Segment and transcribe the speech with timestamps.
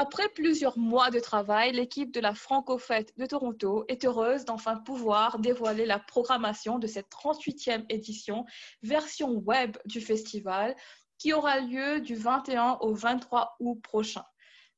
[0.00, 5.40] Après plusieurs mois de travail, l'équipe de la Franco-Fête de Toronto est heureuse d'enfin pouvoir
[5.40, 8.44] dévoiler la programmation de cette 38e édition,
[8.84, 10.76] version web du festival,
[11.18, 14.22] qui aura lieu du 21 au 23 août prochain.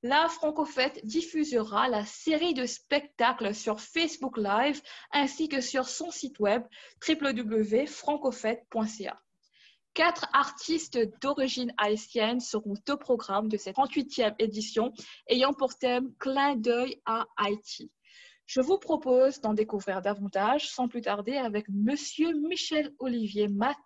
[0.03, 4.81] La Franco-Fête diffusera la série de spectacles sur Facebook Live
[5.13, 6.63] ainsi que sur son site web
[7.07, 9.21] www.francofête.ca.
[9.95, 14.93] Quatre artistes d'origine haïtienne seront au programme de cette 38e édition
[15.27, 17.91] ayant pour thème Clin d'œil à Haïti.
[18.47, 23.77] Je vous propose d'en découvrir davantage sans plus tarder avec Monsieur Michel Olivier Matt,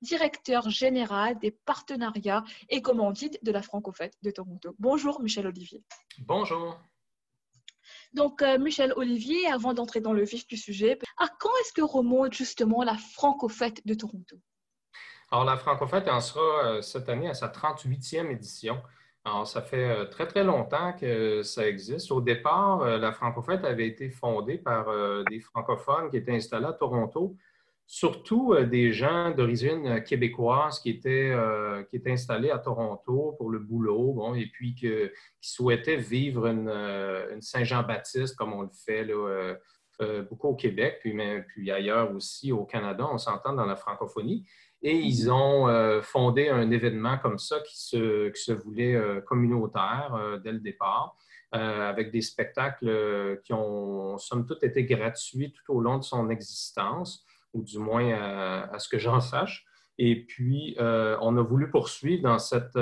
[0.00, 4.74] directeur général des partenariats et commandites de la Francofête de Toronto.
[4.78, 5.82] Bonjour Michel Olivier.
[6.18, 6.80] Bonjour.
[8.12, 11.82] Donc, euh, Michel Olivier, avant d'entrer dans le vif du sujet, à quand est-ce que
[11.82, 14.40] remonte justement la Francofête de Toronto?
[15.30, 18.80] Alors, la Francofête en sera euh, cette année à sa 38e édition.
[19.26, 22.10] Alors, ça fait euh, très, très longtemps que ça existe.
[22.10, 24.86] Au départ, euh, la Francofête avait été fondée par
[25.30, 27.36] des francophones qui étaient installés à Toronto,
[27.86, 31.34] surtout des gens d'origine québécoise qui étaient,
[32.06, 34.90] installés à Toronto pour le boulot, et puis qui
[35.40, 39.06] souhaitaient vivre une, Saint-Jean-Baptiste comme on le fait
[40.28, 44.46] beaucoup au Québec, mais, puis ailleurs aussi au Canada, on s'entend dans la francophonie.
[44.82, 49.20] Et ils ont euh, fondé un événement comme ça qui se, qui se voulait euh,
[49.20, 51.16] communautaire euh, dès le départ,
[51.50, 57.24] avec des spectacles qui ont, somme toute, été gratuits tout au long de son existence,
[57.54, 58.12] ou du moins
[58.70, 59.64] à ce que j'en sache.
[59.96, 62.78] Et puis, on a voulu poursuivre dans cette,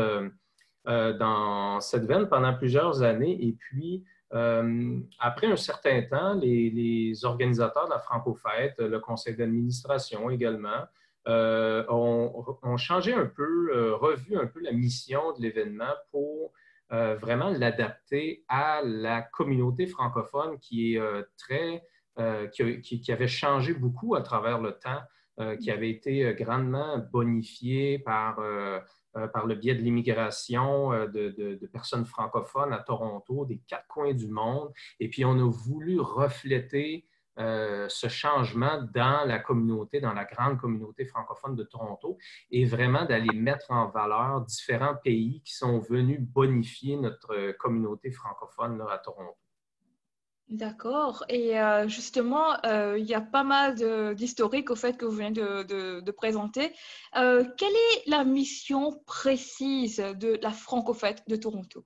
[0.85, 3.39] dans cette veine pendant plusieurs années.
[3.41, 4.03] Et puis,
[4.33, 10.87] après un certain temps, les, les organisateurs de la Franco-Fête, le conseil d'administration également,
[11.29, 16.53] euh, ont, changé un peu, euh, revu un peu la mission de l'événement pour
[16.93, 21.01] euh, vraiment l'adapter à la communauté francophone qui est
[21.37, 21.83] très,
[22.53, 28.37] qui, avait changé beaucoup à travers le temps, qui avait été grandement bonifiée par,
[29.33, 34.73] par le biais de l'immigration de, personnes francophones à Toronto, des quatre coins du monde.
[35.01, 37.05] Et puis, on a voulu refléter
[37.39, 42.19] euh, ce changement dans la communauté, dans la grande communauté francophone de Toronto,
[42.51, 48.83] et vraiment d'aller mettre en valeur différents pays qui sont venus bonifier notre communauté francophone
[48.91, 49.37] à Toronto.
[50.49, 51.25] D'accord.
[51.29, 53.75] Et euh, justement, euh, il y a pas mal
[54.15, 56.73] d'historiques au fait que vous venez de, de présenter.
[57.13, 61.85] quelle est la mission précise de la Francofête de Toronto?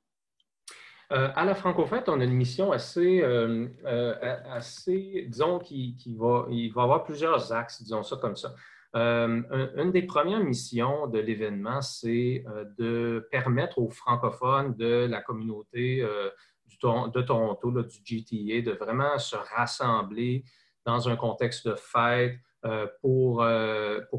[1.12, 4.14] Euh, à la Francofête, on a une mission assez, euh, euh,
[4.48, 8.54] assez disons, qui, va, il va avoir plusieurs axes, disons ça comme ça.
[8.94, 12.44] une des premières missions de l'événement, c'est
[12.78, 20.44] de permettre aux francophones de la communauté de Toronto, du GTA, de vraiment se rassembler
[20.84, 22.38] dans un contexte de fête,
[23.00, 23.42] pour,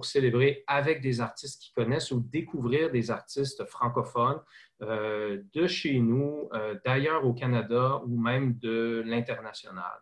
[0.05, 4.41] célébrer avec des artistes qui connaissent ou découvrir des artistes francophones
[4.81, 9.99] euh, de chez nous, euh, d'ailleurs au Canada ou même de l'international.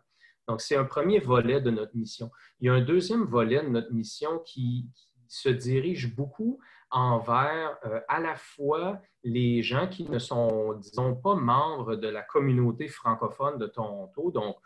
[0.48, 2.30] Donc, c'est un premier volet de notre mission.
[2.60, 4.88] Il y a un deuxième volet de notre mission qui,
[5.32, 6.58] se dirige beaucoup
[6.90, 12.22] envers euh, à la fois les gens qui ne sont, disons, pas membres de la
[12.22, 14.56] communauté francophone de Toronto, donc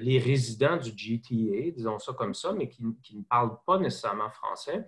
[0.00, 4.86] les résidents du GTA, disons ça comme ça, mais qui, ne parlent pas nécessairement français,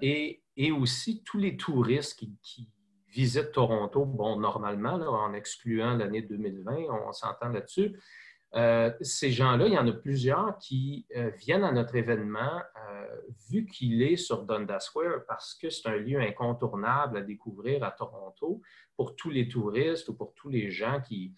[0.00, 2.68] et, et, aussi tous les touristes qui,
[3.16, 7.98] visite Toronto, bon, normalement, en excluant l'année 2020, on, s'entend là-dessus.
[8.54, 13.06] Euh, ces gens-là, il y en a plusieurs qui euh, viennent à notre événement euh,
[13.50, 17.90] vu qu'il est sur Dundas Square parce que c'est un lieu incontournable à découvrir à
[17.90, 18.62] Toronto
[18.96, 21.34] pour tous les touristes ou pour tous les gens qui,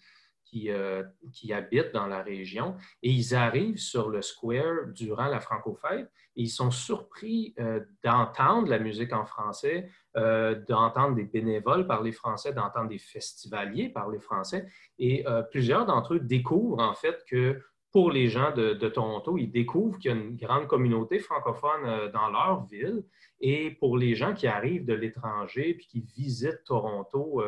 [0.55, 6.11] euh, qui, habitent dans la région et ils arrivent sur le square durant la Franco-Fête
[6.35, 12.11] et ils sont surpris euh, d'entendre la musique en français, euh, d'entendre des bénévoles parler
[12.11, 14.65] français, d'entendre des festivaliers parler français.
[14.97, 17.61] Et plusieurs d'entre eux découvrent en fait que
[17.91, 22.29] pour les gens de, Toronto, ils découvrent qu'il y a une grande communauté francophone dans
[22.29, 23.03] leur ville.
[23.39, 27.41] Et pour les gens qui arrivent de l'étranger puis qui visitent Toronto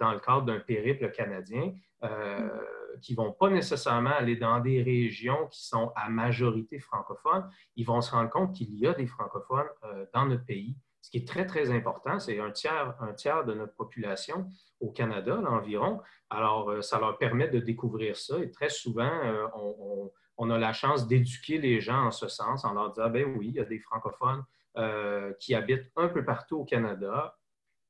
[0.00, 1.72] dans le cadre d'un périple canadien,
[2.04, 2.48] euh,
[3.02, 7.84] qui ne vont pas nécessairement aller dans des régions qui sont à majorité francophone, ils
[7.84, 11.18] vont se rendre compte qu'il y a des francophones euh, dans notre pays, ce qui
[11.18, 12.18] est très, très important.
[12.18, 14.50] C'est un tiers, un tiers de notre population
[14.80, 16.00] au Canada, environ.
[16.30, 19.12] Alors, euh, ça leur permet de découvrir ça et très souvent,
[19.54, 23.24] on, on, a la chance d'éduquer les gens en ce sens, en leur disant, ben
[23.36, 24.44] oui, il y a des francophones
[25.40, 27.35] qui habitent un peu partout au Canada,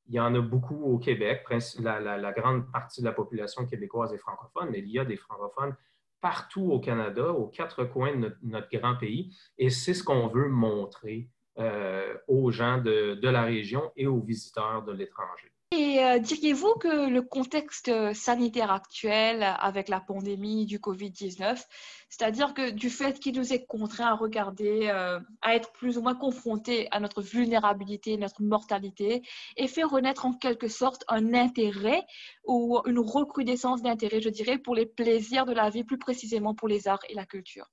[0.07, 1.45] il y en a beaucoup au Québec.
[1.79, 5.75] La, grande partie de la population québécoise est francophone, mais il y a des francophones
[6.21, 9.35] partout au Canada, aux quatre coins de notre, grand pays.
[9.57, 14.83] Et c'est ce qu'on veut montrer euh, aux gens de, la région et aux visiteurs
[14.83, 15.51] de l'étranger.
[15.71, 21.61] Et euh, diriez-vous que le contexte sanitaire actuel avec la pandémie du Covid-19,
[22.09, 26.01] c'est-à-dire que du fait qu'il nous est contraint à regarder, euh, à être plus ou
[26.01, 29.23] moins confrontés à notre vulnérabilité, notre mortalité,
[29.57, 32.01] et fait renaître en quelque sorte un intérêt
[32.45, 36.69] ou une recrudescence d'intérêt, je dirais, pour les plaisirs de la vie, plus précisément pour
[36.69, 37.67] les arts et la culture?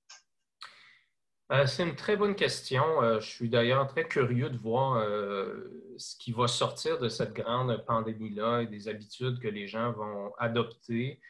[1.54, 3.02] Euh, c'est une très bonne question.
[3.02, 7.32] Euh, je suis d'ailleurs très curieux de voir euh, ce qui va sortir de cette
[7.32, 11.20] grande pandémie-là et des habitudes que les gens vont adopter.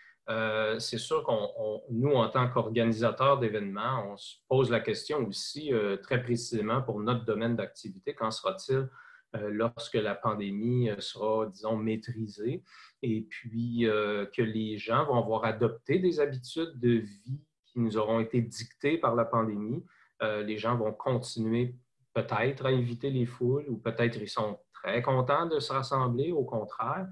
[0.79, 5.73] c'est sûr qu'on, nous, en tant qu'organisateurs d'événements, on se pose la question aussi
[6.03, 8.89] très précisément pour notre domaine d'activité, qu'en sera-t-il
[9.35, 12.63] lorsque la pandémie sera, disons, maîtrisée?
[13.03, 18.21] Et puis que les gens vont avoir adopté des habitudes de vie qui nous auront
[18.21, 19.85] été dictées par la pandémie
[20.23, 21.75] euh, les gens vont continuer
[22.13, 26.45] peut-être à inviter les foules ou peut-être ils sont très contents de se rassembler, au
[26.45, 27.09] contraire.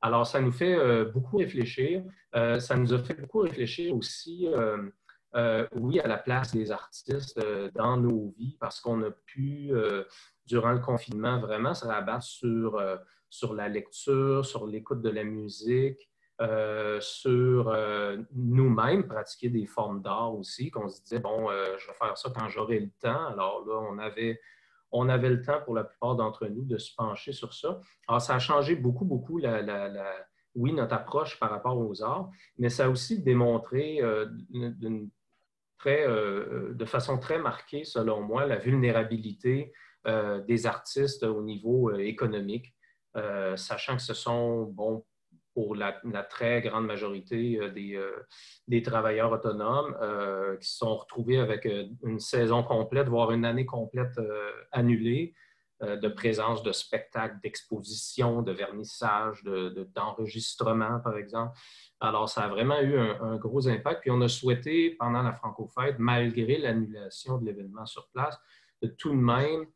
[0.00, 2.04] Alors, ça nous fait euh, beaucoup réfléchir.
[2.36, 4.46] Euh, ça nous a fait beaucoup réfléchir aussi,
[5.74, 7.40] oui, à la place des artistes
[7.74, 9.72] dans nos vies parce qu'on a pu,
[10.46, 16.08] durant le confinement, vraiment se rabattre sur la lecture, sur l'écoute de la musique,
[16.40, 21.86] euh, sur euh, nous-mêmes, pratiquer des formes d'art aussi, qu'on se disait, bon, euh, je
[21.86, 23.26] vais faire ça quand j'aurai le temps.
[23.26, 24.40] Alors là, on avait,
[24.90, 27.80] on avait le temps pour la plupart d'entre nous de se pencher sur ça.
[28.08, 29.94] Alors, ça a changé beaucoup, beaucoup, la,
[30.56, 32.28] oui, notre approche par rapport aux arts,
[32.58, 34.00] mais ça a aussi démontré
[35.78, 39.72] très, de façon très marquée, selon moi, la vulnérabilité
[40.04, 42.74] des artistes au niveau économique,
[43.56, 45.04] sachant que ce sont, bon,
[45.54, 45.92] pour la,
[46.28, 48.10] très grande majorité euh, euh,
[48.68, 51.66] des, travailleurs autonomes euh, qui se sont retrouvés avec
[52.02, 54.20] une saison complète, voire une année complète
[54.72, 55.34] annulée
[55.80, 61.58] de présence de spectacles, d'expositions, de vernissage, d'enregistrement, par exemple.
[62.00, 64.00] Alors, ça a vraiment eu un, gros impact.
[64.00, 68.38] Puis, on a souhaité, pendant la Franco-Fête, malgré l'annulation de l'événement sur place,
[68.82, 69.66] de tout de même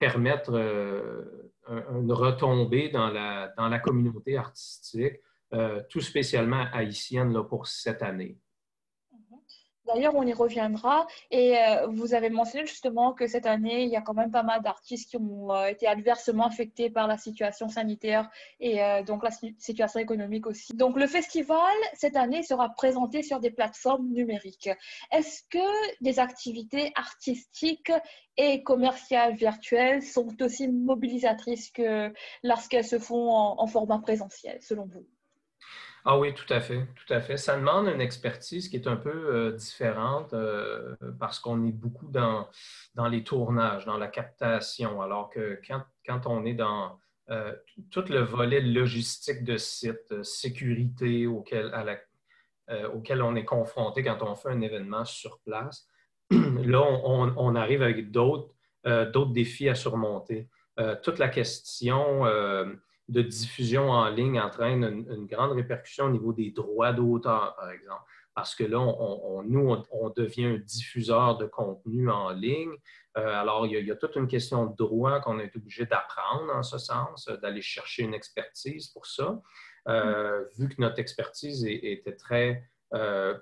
[0.00, 0.52] permettre
[1.70, 5.20] une retombée dans la, communauté artistique,
[5.52, 8.38] euh, tout spécialement haïtienne pour cette année.
[9.86, 11.06] D'ailleurs, on y reviendra.
[11.30, 14.42] Et euh, vous avez mentionné justement que cette année, il y a quand même pas
[14.42, 18.30] mal d'artistes qui ont euh, été adversement affectés par la situation sanitaire
[18.60, 20.72] et euh, donc la situation économique aussi.
[20.74, 21.58] Donc, le festival,
[21.94, 24.70] cette année, sera présenté sur des plateformes numériques.
[25.12, 27.92] Est-ce que des activités artistiques
[28.36, 32.12] et commerciales virtuelles sont aussi mobilisatrices que
[32.42, 35.06] lorsqu'elles se font en format présentiel, selon vous?
[36.04, 37.36] Ah oui, tout à fait, tout à fait.
[37.36, 42.08] Ça demande une expertise qui est un peu euh, différente euh, parce qu'on est beaucoup
[42.08, 42.48] dans,
[43.10, 46.98] les tournages, dans la captation, alors que quand, quand on est dans
[47.28, 47.54] euh,
[47.90, 51.70] tout le volet logistique de site, sécurité auquel,
[52.68, 55.86] on est confronté quand on fait un événement sur place,
[56.30, 58.54] là, on arrive avec d'autres
[59.32, 60.48] défis à surmonter.
[61.02, 62.24] toute la question
[63.10, 68.02] de diffusion en ligne entraîne une, grande répercussion au niveau des droits d'auteur, par exemple.
[68.34, 72.72] Parce que là, on, nous, on, devient un diffuseur de contenu en ligne.
[73.18, 76.62] Euh, alors, il y, a, toute une question de droit qu'on est obligé d'apprendre en
[76.62, 79.40] ce sens, d'aller chercher une expertise pour ça.
[79.88, 83.34] Euh, vu que notre expertise était très euh,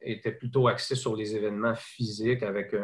[0.00, 2.74] était plutôt axée sur les événements physiques avec,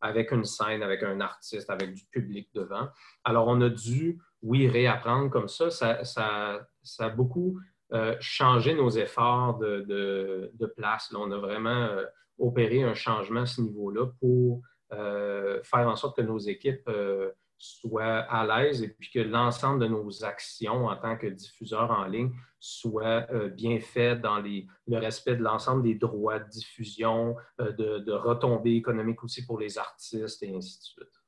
[0.00, 2.88] avec une scène, avec un artiste, avec du public devant.
[3.22, 6.66] Alors, on a dû oui, réapprendre comme ça, ça,
[6.98, 7.58] a beaucoup
[7.92, 11.12] euh, changé nos efforts de, place.
[11.16, 12.04] on a vraiment euh,
[12.38, 14.60] opéré un changement à ce niveau-là pour
[14.92, 16.90] euh, faire en sorte que nos équipes
[17.56, 22.04] soient à l'aise et puis que l'ensemble de nos actions en tant que diffuseurs en
[22.04, 28.76] ligne soient bien faites dans le respect de l'ensemble des droits de diffusion, de retombées
[28.76, 31.23] économiques aussi pour les artistes et ainsi de suite.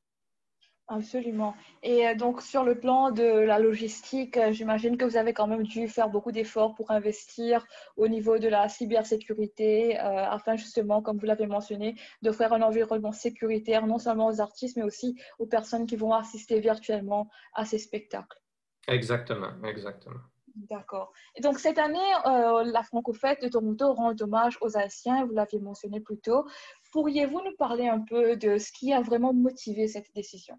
[0.89, 1.57] Absolument.
[1.83, 5.49] Et euh, donc, sur le plan de la logistique, euh, j'imagine que vous avez quand
[5.49, 7.67] même dû faire beaucoup d'efforts pour investir
[7.97, 13.11] au niveau de la cybersécurité, euh, afin justement, comme vous l'avez mentionné, d'offrir un environnement
[13.11, 17.79] sécuritaire non seulement aux artistes, mais aussi aux personnes qui vont assister virtuellement à ces
[17.79, 18.41] spectacles.
[18.87, 20.21] Exactement, exactement.
[20.55, 21.13] D'accord.
[21.35, 26.01] Et donc, cette année, la Franco-Fête de Toronto rend hommage aux Haïtiens, vous l'aviez mentionné
[26.01, 26.47] plus tôt.
[26.93, 30.59] Pourriez-vous nous parler un peu de ce qui a vraiment motivé cette décision?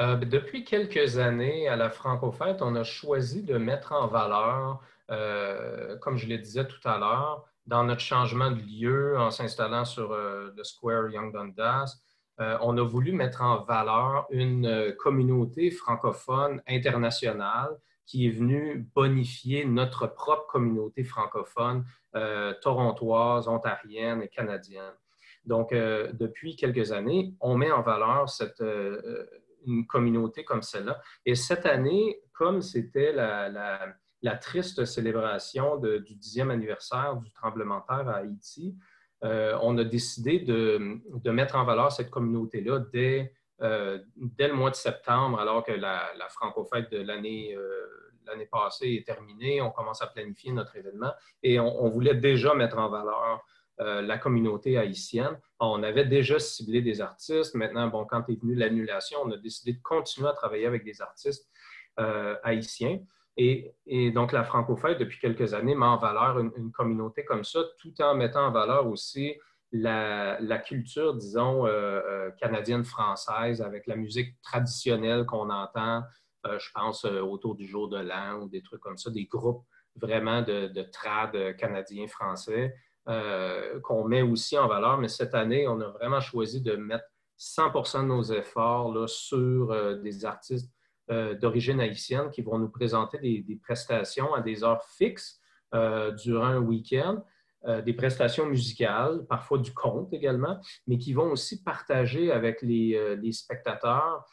[0.00, 5.96] Euh, depuis quelques années, à la Francofête, on a choisi de mettre en valeur, euh,
[5.98, 10.12] comme je le disais tout à l'heure, dans notre changement de lieu en s'installant sur
[10.12, 11.96] euh, le Square Young Dundas,
[12.36, 17.70] on a voulu mettre en valeur une communauté francophone internationale
[18.06, 21.84] qui est venue bonifier notre propre communauté francophone
[22.60, 24.94] torontoise, ontarienne et canadienne.
[25.44, 28.64] Donc, depuis quelques années, on met en valeur cette
[29.66, 31.00] une communauté comme celle-là.
[31.24, 33.96] Et cette année, comme c'était la,
[34.40, 38.76] triste célébration du dixième anniversaire du tremblement de terre à Haïti,
[39.22, 44.70] euh, on a décidé de, mettre en valeur cette communauté-là dès, euh, dès, le mois
[44.70, 49.60] de septembre, alors que la, la franco-fête de l'année euh, l'année passée est terminée.
[49.60, 53.44] On commence à planifier notre événement et on voulait déjà mettre en valeur
[53.80, 55.36] euh, la communauté haïtienne.
[55.58, 57.56] On avait déjà ciblé des artistes.
[57.56, 61.02] Maintenant, bon, quand est venue l'annulation, on a décidé de continuer à travailler avec des
[61.02, 61.50] artistes
[61.98, 63.00] euh, haïtiens.
[63.36, 63.74] Et,
[64.14, 68.14] donc, la Francofête, depuis quelques années, met en valeur une, communauté comme ça, tout en
[68.14, 69.34] mettant en valeur aussi
[69.72, 76.04] la, culture, disons, euh, canadienne-française, avec la musique traditionnelle qu'on entend,
[76.44, 79.64] je pense, autour du jour de l'an ou des trucs comme ça, des groupes
[79.96, 82.72] vraiment de, de trad canadiens-français.
[83.06, 84.96] Euh, qu'on met aussi en valeur.
[84.96, 87.04] Mais cette année, on a vraiment choisi de mettre
[87.36, 90.72] 100 de nos efforts sur euh, des artistes
[91.10, 95.38] euh, d'origine haïtienne qui vont nous présenter des, prestations à des heures fixes
[96.22, 97.24] durant un week-end.
[97.84, 104.24] des prestations musicales, parfois du conte également, mais qui vont aussi partager avec les, spectateurs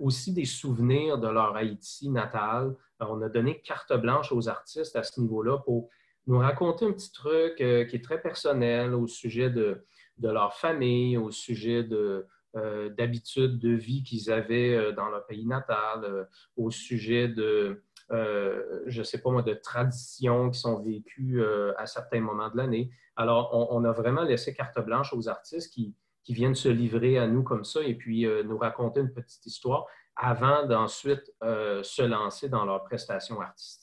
[0.00, 2.74] aussi des souvenirs de leur Haïti natal.
[2.98, 5.90] on a donné carte blanche aux artistes à ce niveau-là pour
[6.28, 9.82] nous raconter un petit truc euh, qui est très personnel au sujet de,
[10.20, 16.28] leur famille, au sujet euh, d'habitudes de vie qu'ils avaient euh, dans leur pays natal,
[16.56, 21.42] au sujet de, je sais pas moi, de traditions qui sont vécues
[21.76, 22.90] à certains moments de l'année.
[23.16, 25.94] Alors, on, a vraiment laissé carte blanche aux artistes qui,
[26.24, 29.86] qui, viennent se livrer à nous comme ça et puis nous raconter une petite histoire
[30.16, 33.77] avant d'ensuite se lancer dans leur prestation artistique.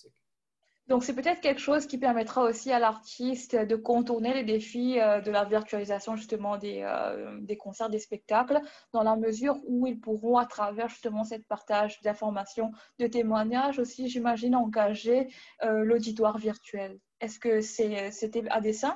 [0.88, 5.20] Donc, c'est peut-être quelque chose qui permettra aussi à l'artiste de contourner les défis euh,
[5.20, 8.60] de la virtualisation justement des, euh, des, concerts, des spectacles,
[8.94, 14.08] dans la mesure où ils pourront, à travers justement cette partage d'informations, de témoignages aussi,
[14.10, 15.28] j'imagine, engager
[15.64, 17.00] euh, l'auditoire virtuel.
[17.20, 18.96] Est-ce que c'était à dessein?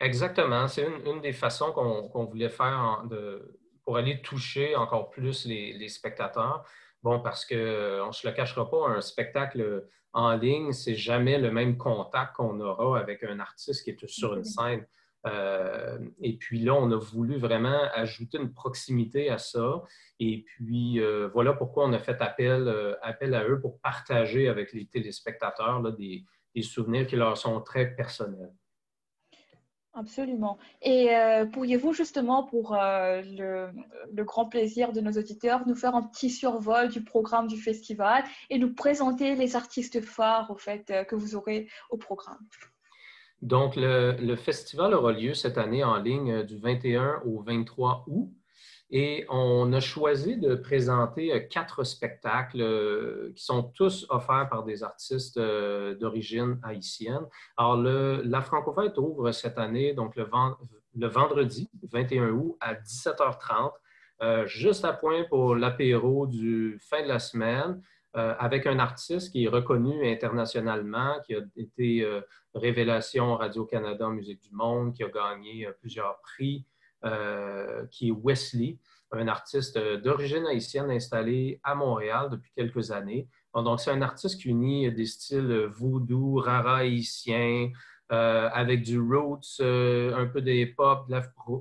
[0.00, 0.66] Exactement.
[0.66, 6.64] C'est une, des façons qu'on voulait faire de, pour aller toucher encore plus les spectateurs.
[7.02, 11.50] Bon, parce qu'on ne se le cachera pas, un spectacle en ligne, c'est jamais le
[11.50, 14.86] même contact qu'on aura avec un artiste qui est sur une scène.
[15.26, 19.82] Euh, et puis là, on a voulu vraiment ajouter une proximité à ça.
[20.20, 24.48] Et puis, euh, voilà pourquoi on a fait appel, euh, appel à eux pour partager
[24.48, 26.24] avec les téléspectateurs des,
[26.62, 28.52] souvenirs qui leur sont très personnels.
[29.98, 30.58] Absolument.
[30.80, 33.20] Et euh, pourriez-vous justement, pour euh,
[34.12, 38.22] le, grand plaisir de nos auditeurs, nous faire un petit survol du programme du festival
[38.48, 42.38] et nous présenter les artistes phares au fait, euh, que vous aurez au programme?
[43.42, 48.30] Donc, le, le, festival aura lieu cette année en ligne du 21 au 23 août.
[48.90, 54.64] Et on a choisi de présenter euh, quatre spectacles euh, qui sont tous offerts par
[54.64, 57.26] des artistes euh, d'origine haïtienne.
[57.58, 60.24] Alors, la Francofête ouvre cette année, donc le,
[61.06, 63.72] vendredi 21 août à 17h30,
[64.46, 67.80] juste à point pour l'apéro du fin de la semaine.
[68.14, 72.20] avec un artiste qui est reconnu internationalement, qui a été
[72.54, 76.66] révélation Radio-Canada Musique du Monde, qui a gagné plusieurs prix
[77.90, 78.78] qui est Wesley,
[79.12, 83.28] un artiste d'origine haïtienne installé à Montréal depuis quelques années.
[83.54, 87.70] Donc, c'est un artiste qui unit des styles voodoo, rara haïtien,
[88.10, 91.20] euh, avec du roots, euh, un peu des pop, de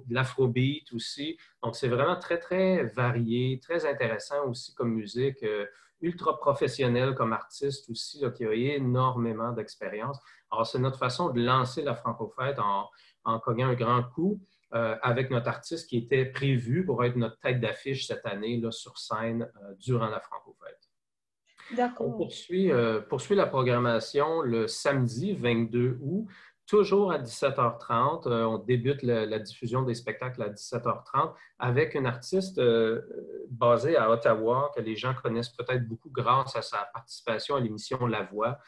[0.10, 1.38] l'afrobeat aussi.
[1.62, 5.46] Donc, c'est vraiment très, très varié, très intéressant aussi comme musique,
[6.02, 10.20] ultra professionnel comme artiste aussi, qui a énormément d'expérience.
[10.52, 12.88] Alors, c'est notre façon de lancer la Francofête en,
[13.26, 14.40] en cognant un grand coup.
[14.74, 18.70] Euh, avec notre artiste qui était prévu pour être notre tête d'affiche cette année là,
[18.70, 20.90] sur scène euh, durant la Franco-Fête.
[21.78, 22.08] D'accord.
[22.08, 26.28] On poursuit, euh, poursuit, la programmation le samedi 22 août,
[26.66, 28.28] toujours à 17h30.
[28.28, 32.60] on débute la, diffusion des spectacles à 17h30 avec une artiste
[33.50, 38.06] basée à Ottawa que les gens connaissent peut-être beaucoup grâce à sa participation à l'émission
[38.06, 38.60] La Voix,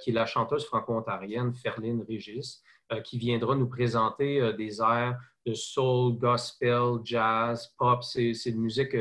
[0.00, 2.62] qui est la chanteuse franco-ontarienne Ferline Régis.
[2.92, 8.02] Euh, qui viendra nous présenter euh, des airs de soul, gospel, jazz, pop.
[8.02, 8.96] C'est une musique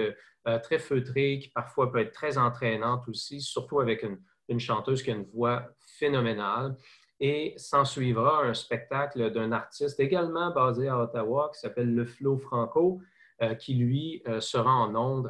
[0.62, 4.04] très feutrée, qui parfois peut être très entraînante aussi, surtout avec
[4.50, 6.76] une, chanteuse qui a une voix phénoménale.
[7.22, 12.38] Et s'en suivra un spectacle d'un artiste également basé à Ottawa qui s'appelle Le Flo
[12.38, 13.02] Franco,
[13.42, 15.28] euh, qui lui euh, sera en onde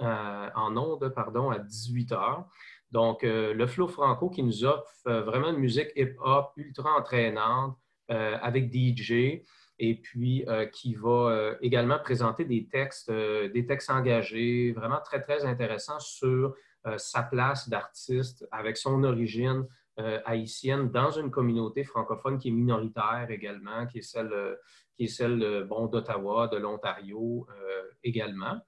[0.00, 2.46] à, onde, à 18 heures.
[2.90, 7.76] Donc, euh, le Flo Franco qui nous offre vraiment une musique hip-hop ultra entraînante
[8.12, 9.42] avec DJ
[9.78, 16.00] et puis qui va également présenter des textes, des textes engagés, vraiment très, très intéressants
[16.00, 16.54] sur
[16.98, 19.66] sa place d'artiste avec son origine
[19.96, 24.58] haïtienne dans une communauté francophone qui est minoritaire également, qui est celle
[24.96, 28.60] qui est celle euh, bon, d'Ottawa, de l'Ontario euh, également.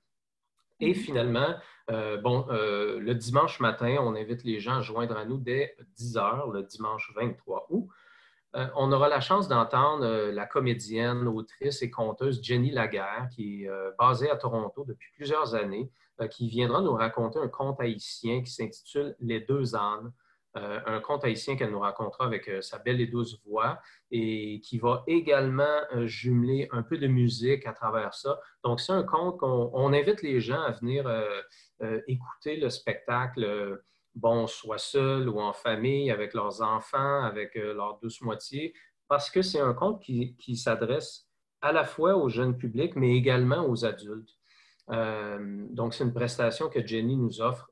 [0.80, 0.94] Et mhm.
[0.94, 1.54] finalement,
[1.90, 6.16] euh, bon, le dimanche matin, on invite les gens à joindre à nous dès 10
[6.16, 7.88] heures, le dimanche 23 août.
[8.76, 14.30] On aura la chance d'entendre la comédienne, autrice et conteuse Jenny Laguerre, qui est basée
[14.30, 15.90] à Toronto depuis plusieurs années,
[16.30, 20.12] qui viendra nous raconter un conte haïtien qui s'intitule Les deux ânes.
[20.56, 23.80] Euh, un conte haïtien qu'elle nous racontera avec euh, sa belle et douce voix
[24.12, 28.38] et qui va également euh, jumeler un peu de musique à travers ça.
[28.62, 31.10] Donc, c'est un conte qu'on invite les gens à venir
[32.06, 33.82] écouter le spectacle,
[34.14, 38.74] bon, soit seul ou en famille, avec leurs enfants, avec leur douce moitié,
[39.08, 41.28] parce que c'est un conte qui, s'adresse
[41.60, 44.30] à la fois au jeune public, mais également aux adultes.
[44.88, 47.70] donc, c'est une prestation que Jenny nous offre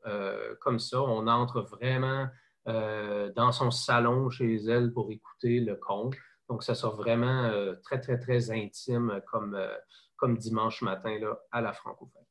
[0.61, 1.03] comme ça.
[1.03, 2.29] On entre vraiment
[2.69, 6.15] euh, dans son salon chez elle pour écouter le conte.
[6.49, 11.19] Donc, ça sera vraiment euh, très, très, très intime comme, euh, dimanche matin
[11.51, 12.23] à la Francophone.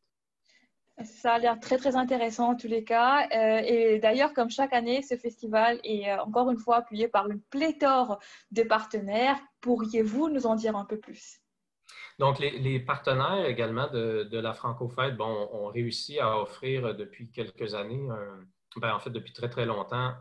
[1.04, 3.28] Ça a l'air très, très intéressant en tous les cas.
[3.32, 8.20] et d'ailleurs, comme chaque année, ce festival est encore une fois appuyé par une pléthore
[8.52, 9.40] de partenaires.
[9.62, 11.40] Pourriez-vous nous en dire un peu plus?
[12.20, 17.74] Donc, les, partenaires également de, de la Francophète bon, ont réussi à offrir depuis quelques
[17.74, 18.46] années un,
[18.78, 20.14] ben, en fait, depuis très, très longtemps,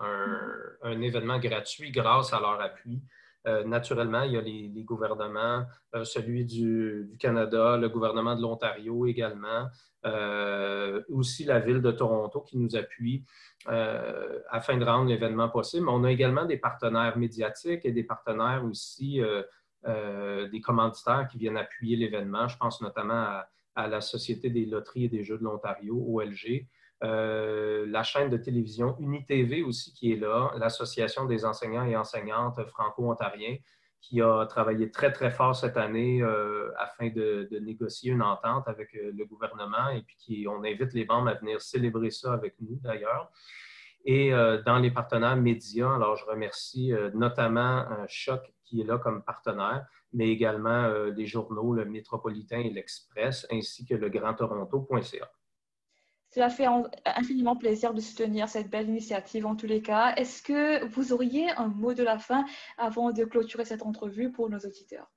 [0.82, 3.00] un, événement gratuit grâce à leur appui.
[3.46, 9.06] Euh, naturellement, il y a les, gouvernements, euh, celui du, Canada, le gouvernement de l'Ontario
[9.06, 9.68] également,
[10.04, 13.24] euh, aussi la ville de Toronto qui nous appuie
[13.66, 15.86] afin de rendre l'événement possible.
[15.86, 19.20] Mais on a également des partenaires médiatiques et des partenaires aussi,
[19.84, 22.48] des commanditaires qui viennent appuyer l'événement.
[22.48, 26.66] Je pense notamment à, à, la Société des loteries et des jeux de l'Ontario, OLG,
[27.02, 32.62] euh, la chaîne de télévision UniTV aussi qui est là, l'Association des enseignants et enseignantes
[32.68, 33.56] franco-ontariens
[34.02, 38.94] qui a travaillé très, très fort cette année euh, afin de, négocier une entente avec
[38.94, 42.54] euh, le gouvernement et puis qui, on invite les membres à venir célébrer ça avec
[42.60, 43.30] nous d'ailleurs.
[44.06, 44.30] Et
[44.64, 49.84] dans les partenaires médias, alors je remercie notamment Choc qui est là comme partenaire,
[50.14, 55.30] mais également les journaux, le Métropolitain et l'Express, ainsi que le Grand Toronto.ca.
[56.32, 56.66] Cela fait
[57.04, 60.14] infiniment plaisir de soutenir cette belle initiative en tous les cas.
[60.14, 62.44] Est-ce que vous auriez un mot de la fin
[62.78, 65.10] avant de clôturer cette entrevue pour nos auditeurs?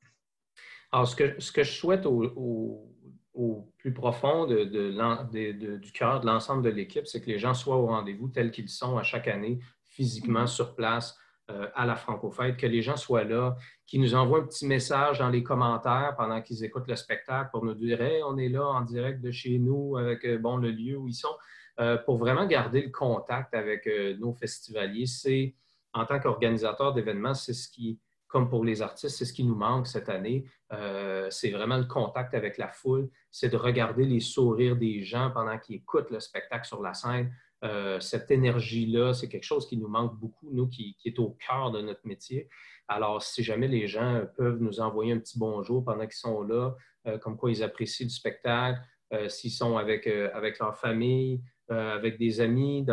[0.92, 2.90] Alors, ce que, ce que je souhaite au,
[3.78, 4.64] plus profond de,
[5.78, 8.70] du cœur de l'ensemble de l'équipe, c'est que les gens soient au rendez-vous tels qu'ils
[8.70, 10.56] sont à chaque année, physiquement mm-hmm.
[10.56, 11.18] sur place,
[11.52, 15.20] euh, à la Francofête, que les gens soient là, qu'ils nous envoient un petit message
[15.20, 18.80] dans les commentaires pendant qu'ils écoutent le spectacle pour nous dire on est là en
[18.80, 21.36] direct de chez nous avec euh, bon, le lieu où ils sont,
[21.82, 23.90] euh, pour vraiment garder le contact avec
[24.22, 25.06] nos festivaliers.
[25.06, 25.54] C'est,
[25.92, 29.56] en tant qu'organisateur d'événements, c'est ce qui, comme pour les artistes, c'est ce qui nous
[29.56, 30.46] manque cette année.
[31.30, 35.58] c'est vraiment le contact avec la foule, c'est de regarder les sourires des gens pendant
[35.60, 37.34] qu'ils écoutent le spectacle sur la scène.
[37.64, 41.72] Euh, cette énergie-là, c'est quelque chose qui nous manque beaucoup, nous, qui, est au cœur
[41.72, 42.50] de notre métier.
[42.88, 46.76] Alors, si jamais les gens peuvent nous envoyer un petit bonjour pendant qu'ils sont là,
[47.08, 48.80] euh, comme quoi ils apprécient le spectacle,
[49.14, 52.86] euh, s'ils sont avec, avec leur famille, avec des amis,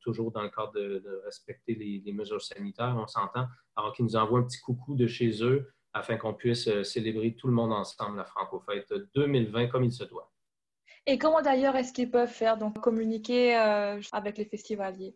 [0.00, 4.38] toujours dans le cadre de, respecter les, mesures sanitaires, on s'entend, alors qu'ils nous envoient
[4.38, 8.24] un petit coucou de chez eux afin qu'on puisse célébrer tout le monde ensemble la
[8.24, 10.31] Franco-Fête 2020 comme il se doit.
[11.06, 15.14] Et comment d'ailleurs est-ce qu'ils peuvent faire, donc communiquer euh, avec les festivaliers?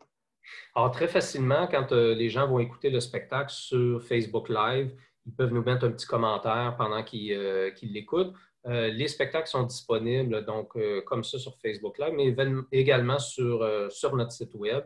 [0.75, 4.93] Alors, très facilement, quand euh, les gens vont écouter le spectacle sur Facebook Live,
[5.27, 8.35] ils peuvent nous mettre un petit commentaire pendant qu'ils euh, l'écoutent.
[8.65, 10.73] les spectacles sont disponibles donc
[11.05, 12.35] comme ça sur Facebook Live, mais
[12.73, 13.61] également sur
[14.17, 14.85] notre site web,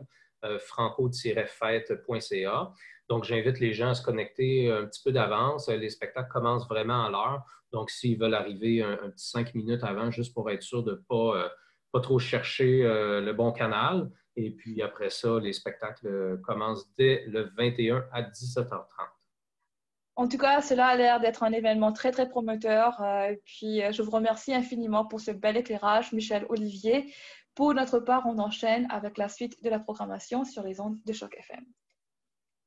[0.59, 2.71] franco-fête.ca.
[3.09, 5.67] Donc, j'invite les gens à se connecter un petit peu d'avance.
[5.67, 7.43] Les spectacles commencent vraiment à l'heure.
[7.71, 10.95] Donc, s'ils veulent arriver un, petit cinq minutes avant, juste pour être sûr de ne
[10.95, 11.49] pas, euh,
[11.91, 14.09] pas trop chercher euh, le bon canal.
[14.37, 18.85] Et puis après ça, les spectacles commencent dès le 21 à 17h30.
[20.15, 23.01] En tout cas, cela a l'air d'être un événement très, très prometteur.
[23.29, 27.13] et puis, je vous remercie infiniment pour ce bel éclairage, Michel Olivier.
[27.55, 31.13] Pour notre part, on enchaîne avec la suite de la programmation sur les ondes de
[31.13, 31.65] Choc FM.